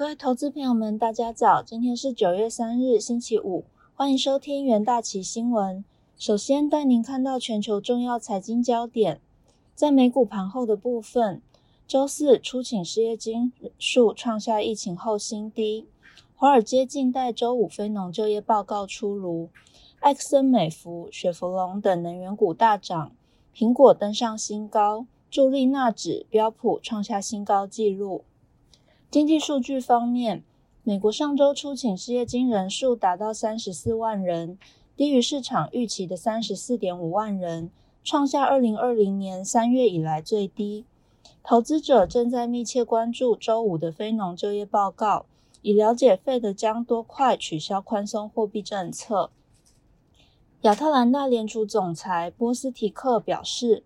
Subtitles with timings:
[0.00, 1.62] 各位投资朋友们，大家早！
[1.62, 5.84] 今天是九月三日，星期五，欢迎收听元大旗新闻。
[6.16, 9.20] 首先带您看到全球重要财经焦点。
[9.74, 11.42] 在美股盘后的部分，
[11.86, 15.86] 周四出请失业金数创下疫情后新低。
[16.34, 19.50] 华尔街近代周五非农就业报告出炉，
[20.00, 23.12] 埃克森美孚、雪佛龙等能源股大涨，
[23.54, 28.24] 苹果登上新高，助力纳指、标普创下新高纪录。
[29.10, 30.44] 经济数据方面，
[30.84, 34.56] 美国上周初请失业金人数达到三十四万人，
[34.96, 37.72] 低于市场预期的三十四点五万人，
[38.04, 40.84] 创下二零二零年三月以来最低。
[41.42, 45.26] 投资者正在密切关注周五的非农就业报告，
[45.62, 49.30] 以了解费德将多快取消宽松货币政策。
[50.60, 53.82] 亚特兰大联储总裁波斯提克表示，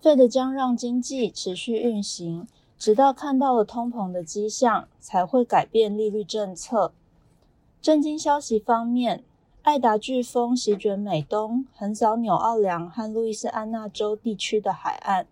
[0.00, 2.48] 费德将让经济持续运行。
[2.78, 6.92] 直到看到了通膨的迹象，才会改变利率政策。
[7.80, 9.24] 震惊消息方面，
[9.62, 15.26] 艾达飓风席卷美东，横扫纽奥良和路易斯安那州地区的海岸。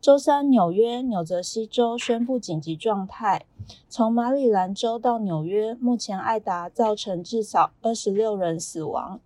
[0.00, 3.46] 周三，纽约、纽泽西州宣布紧急状态。
[3.88, 9.18] 从马里兰州到纽约，目前艾达造成至少二十六人死亡。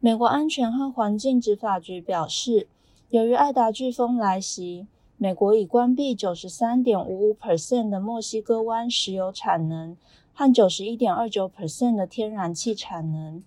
[0.00, 2.66] 美国安全和环境执法局表示，
[3.10, 4.86] 由于艾达飓风来袭。
[5.22, 9.94] 美国已关闭九十三点五五 percent 的墨西哥湾石油产能
[10.32, 13.42] 和九十一点二九 percent 的天然气产能。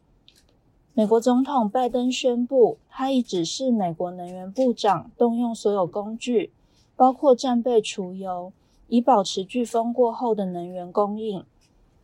[0.93, 6.51] 美国总统拜登宣布，他已指示美国能源部长动用所有工具，
[6.95, 8.53] 包括战备储油，
[8.87, 11.43] 以保持飓风过后的能源供应。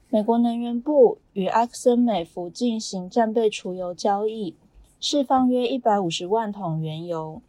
[0.10, 4.56] 美国能源部与埃克森美孚进行战备储油交易，
[5.00, 7.44] 释放约一百五十万桶原油。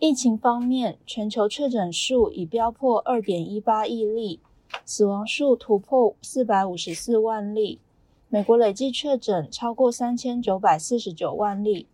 [0.00, 4.38] 疫情方面，全球确诊数已飙破二点一八亿例，
[4.84, 7.80] 死亡数突破四百五十四万例。
[8.28, 11.88] 美国累计确诊超过三千九百四十九万例，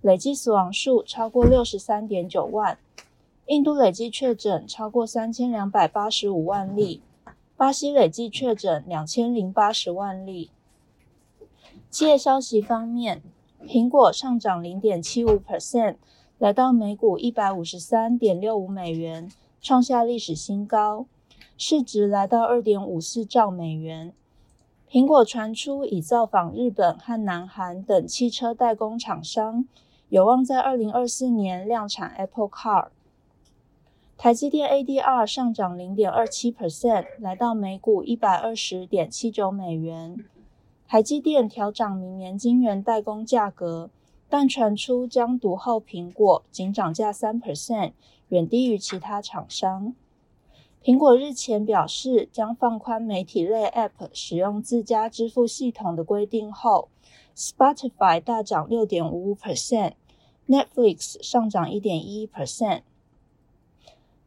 [0.00, 2.78] 累计死亡数超过六十三点九万。
[3.46, 7.02] 印度累计确诊超过三千两百八十五万例，
[7.56, 10.52] 巴西累计确诊两千零八十万例。
[11.90, 13.20] 企业消息方面，
[13.66, 15.96] 苹果上涨零点七五 percent。
[16.40, 19.30] 来到每股一百五十三点六五美元，
[19.60, 21.04] 创下历史新高，
[21.58, 24.14] 市值来到二点五四兆美元。
[24.90, 29.66] 苹果传出已造访日本和南韩等汽车代工厂商，
[30.08, 32.88] 有望在二零二四年量产 Apple Car。
[34.16, 40.24] 台积电 ADR 上涨零点二七 percent，来到每股一百二十点七九美元。
[40.88, 43.90] 台积电调涨明年晶圆代工价格。
[44.30, 47.92] 但传出将独后苹果，仅涨价三 percent，
[48.28, 49.94] 远低于其他厂商。
[50.82, 56.88] 苹果日前表示，将放宽媒体类 App 使用自家支付系统的规定后
[57.36, 62.82] ，Spotify 大涨六点五五 percent，Netflix 上涨一点一 percent。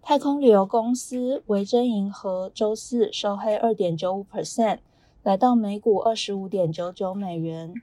[0.02, 4.80] 太空旅游公司维珍银河周四收黑二点九五 percent，
[5.24, 7.74] 来到每股二十五点九九美元。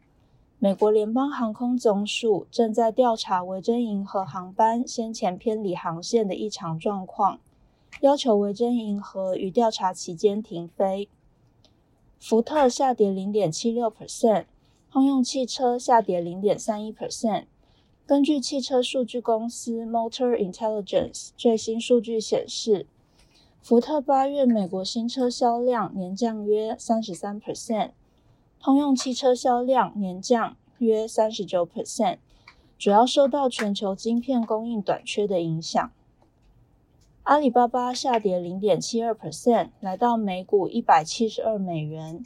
[0.63, 7.41] 美国联邦航空总署正在调查维珍银河航班先前偏离航线的异常状况，
[8.03, 11.09] 要求维珍银河于调查期间停飞。
[12.19, 14.45] 福特下跌零点七六 percent，
[14.93, 17.45] 通用汽车下跌零点三一 percent。
[18.05, 22.87] 根据汽车数据公司 Motor Intelligence 最新数据显示，
[23.63, 27.93] 福特八月美国新车销量年降约三十三 percent。
[28.63, 32.19] 通用汽车销量年降约三十九 percent，
[32.79, 35.91] 主要受到全球晶片供应短缺的影响。
[37.23, 42.23] 阿里巴巴下跌零点七二 percent，来到每股一百七十二美元。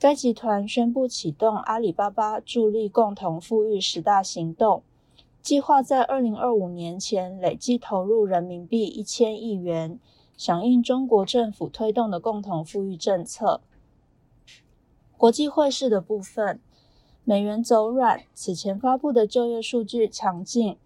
[0.00, 4.82] 该集团宣布启动阿里巴巴助力共同富裕十大行动，
[5.40, 10.00] 计划在二零二五年前累计投入人民币一千亿元，
[10.36, 13.60] 响应中国政府推动的共同富裕政策。
[15.20, 16.58] 国际汇市的部分，
[17.24, 18.22] 美元走软。
[18.32, 20.78] 此前发布的就业数据强劲，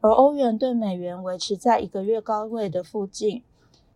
[0.00, 3.42] 而欧元对美元维持在一个月高位的附近。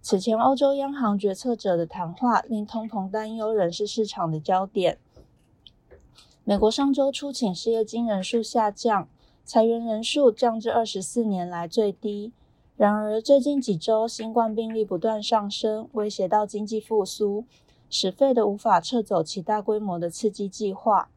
[0.02, 4.98] 此前欧洲央行决策者的谈话令通膨担忧仍是市场的焦点。
[6.42, 9.08] 美国上周初请失业金人数下降，
[9.44, 12.32] 裁员人数降至二十四年来最低。
[12.76, 17.44] 然而，最近几周新冠病例不断上升，威胁到经济复苏。
[17.94, 21.08] 使费的无法撤走其大规模的刺激计划。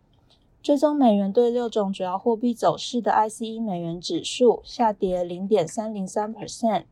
[0.62, 6.84] 追踪美元对六种主要货币走势的 ICE 美元指数下跌零点三零三 percent，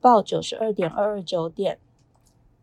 [0.00, 1.78] 报九十二点二二九点。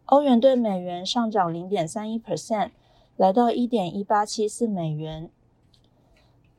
[0.06, 2.70] 欧元对美元上涨零点三一 percent，
[3.18, 5.30] 来到一点一八七四美元。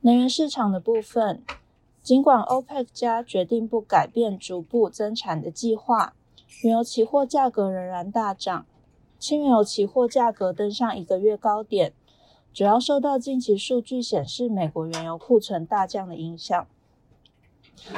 [0.01, 1.41] 能源市场的部分，
[2.03, 6.13] 尽管 OPEC 加决定不改变逐步增产的计划，
[6.61, 8.67] 原油期货价格仍然大涨，
[9.23, 11.93] 轻原油期货价格登上一个月高点。
[12.53, 16.67] 主要受到近期数据显示美国原油库存大降的影响。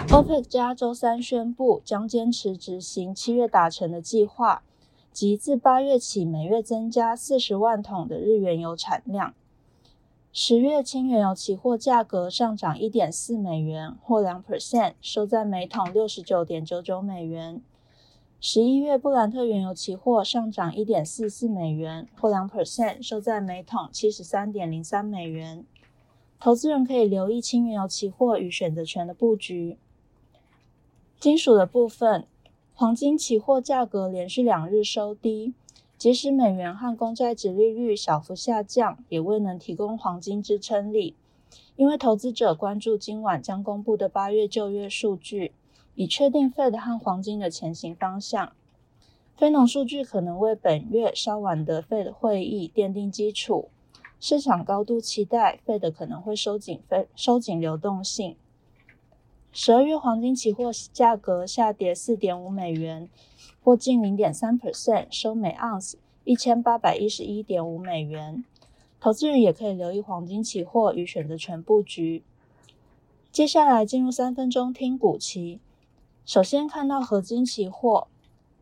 [0.07, 4.61] OPEC 加周三宣布将坚持执行七月达成的计划，
[5.11, 9.33] 即自八月起每月增加四十万桶的日原油产量。
[10.31, 17.63] 十月轻原油期货价格上涨一点四美元，或两 percent，收在每桶六十九点九九美元。
[18.41, 25.65] 十一月布兰特原油期货上涨一点四四美元，或两 percent，收在每桶七十三点零三美元。
[26.39, 29.77] 投资人可以留意轻原油期货与选择权的布局。
[31.19, 32.27] 金属的部分，
[32.75, 35.53] 黄金期货价格连续两日收低，
[35.97, 41.15] 即使美元和公债值利率小幅下降，也未能提供黄金支撑力，
[41.77, 45.53] 因为投资者关注今晚将公布的八月就业数据。
[45.95, 48.53] 以确定 Fed 和黄金的前行方向。
[49.35, 53.69] 非农数据可能为本月稍晚的 Fed 会议奠定基础。
[54.19, 58.37] 市场高度期待 Fed 可能会收紧非收紧流动性。
[59.51, 63.09] 十二月黄金期货价格下跌四点五美元，
[63.63, 68.43] 或近零点三 percent，收每盎司一千八百一十一点五美元。
[68.99, 72.23] 投资人也可以留意黄金期货与选择权布局。
[73.31, 75.59] 接下来进入三分钟听股期。
[76.25, 78.07] 首先看到合金期货，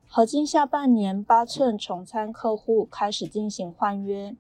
[0.05, 4.35] 合金下半年八寸重参客户开始进行换约，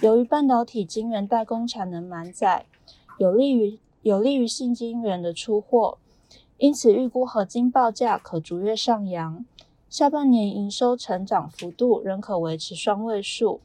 [0.00, 2.66] 由于半导体晶圆代工产能满载，
[3.18, 5.98] 有利于有利于新晶圆的出货，
[6.58, 9.44] 因此预估合金报价可逐月上扬，
[9.88, 13.60] 下半年营收成长幅度仍可维持双位数。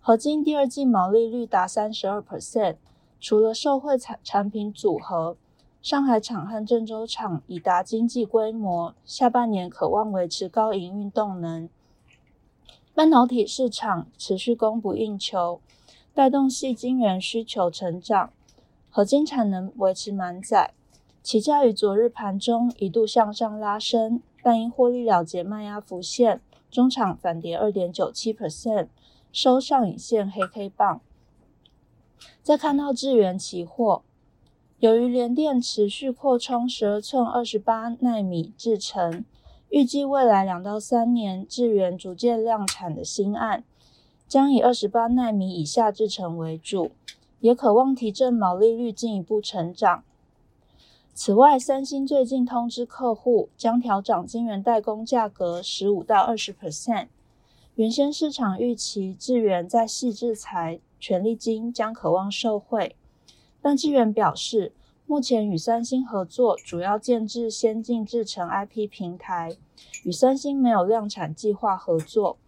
[0.00, 2.76] 合金第二季毛利率达三十二 percent，
[3.20, 5.36] 除了受惠产产品组合。
[5.86, 11.68] 上海厂和郑州厂已达经济规模，下半年可望维持高营运动能。
[12.92, 15.60] 半导体市场持续供不应求，
[16.12, 18.32] 带动细晶圆需求成长，
[18.90, 20.74] 合金产能维持满载。
[21.22, 28.88] 起价于昨日盘中一度向上拉升，但因获利了结卖压浮现，中场反跌二点九七 percent，
[29.30, 31.00] 收上影线黑 K 棒。
[32.42, 34.02] 再看到智源期货。
[34.78, 39.24] 由于联电持续扩充十二寸二十八纳米制程，
[39.70, 43.64] 预计未来两到三年智源逐渐量产的新案，
[44.28, 46.90] 将以二十八纳米以下制程为主，
[47.40, 50.04] 也渴望提振毛利率进一步成长。
[51.14, 57.06] 此外，三星最近通知客户将调涨晶圆代工价格十五到二十 percent，
[57.76, 62.94] 原先市场预期智源在细制材、权利金将渴望受惠。
[63.66, 64.72] 但智源表示，
[65.06, 69.56] 目前与三星合作主要建制先进制程 IP 平台，
[70.04, 72.38] 与三星没有量产计划合作，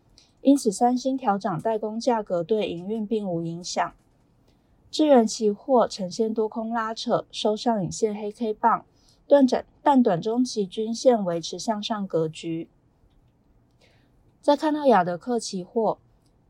[0.43, 3.93] 因此三星调涨代工价格对营运并无影响。
[4.93, 8.85] 智源期货呈现多空拉扯，收上影线黑 K 棒，
[9.27, 12.69] 断整但短中期均线维持向上格局。
[14.41, 15.99] 再看到亚德克期货，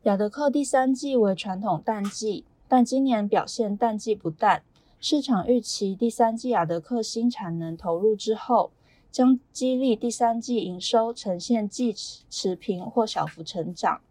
[0.03, 2.45] 亚德克第三季为传统淡季。
[2.69, 4.61] 但今年表现淡季不淡，
[5.01, 8.71] 市场预期第三季亚德克新产能投入之后，
[9.11, 11.91] 将激励第三季营收呈现季
[12.29, 14.01] 持平或小幅成长。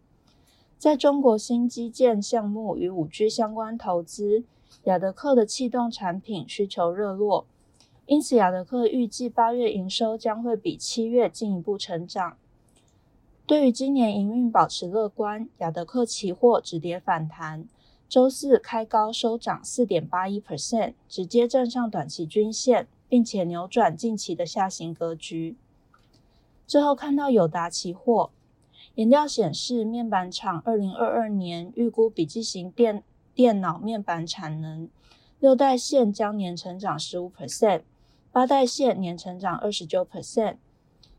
[0.77, 4.43] 在中国新基建项目与五 G 相关投资，
[4.83, 7.45] 亚德克的气动产品需求热络，
[8.07, 12.35] 因此亚德克预计八月营收将会比七月进一步成长。
[13.45, 17.65] 对于今年营运保持乐观，亚德克期货止跌反弹。
[18.09, 25.55] 周四开高收涨四点八一 percent，直接站上短期均线，并且扭转近期的下行格局。
[26.65, 28.31] 最后看到友达期货，
[28.95, 33.03] 研调显示，面板厂二零二二年预估笔记型电
[33.35, 34.89] 电脑面板产能
[35.39, 37.83] 六代线将年成长十五 percent，
[38.31, 40.55] 八代线年成长二十九 percent。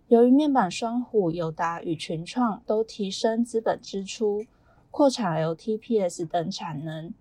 [0.08, 4.44] 由于面板双虎友达与群创都提升资本支出。
[4.90, 7.14] 扩产 LTPS 等产能，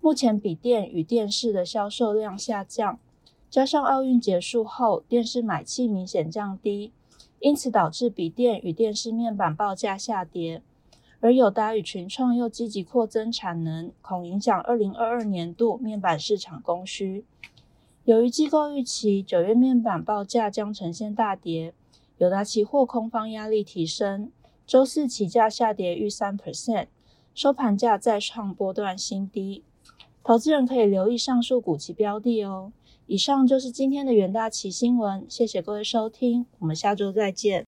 [0.00, 2.98] 目前笔电与电视的销售量下降，
[3.50, 6.90] 加上奥运结束后电视买气明显降低，
[7.38, 10.62] 因此导致笔电与电视面板报价下跌。
[11.20, 17.24] 而友达与群创又积极扩增产能，恐影响二零二二年度面板市场供需。
[18.04, 21.72] 由于机构预期九月面板报价将呈现大跌，
[22.18, 24.32] 友达期货空方压力提升。
[24.66, 26.86] 周四起价下跌逾三 percent，
[27.34, 29.62] 收盘价再创波段新低。
[30.24, 32.72] 投资人可以留意上述股期标的哦。
[33.06, 37.60] 以上就是今天的元大旗新闻，谢谢各位收听，我们下周再见。